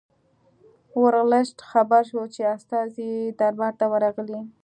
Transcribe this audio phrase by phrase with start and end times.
[1.03, 4.41] ورلسټ خبر شو چې استازي دربار ته ورغلي.